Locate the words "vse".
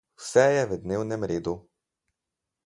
0.21-0.45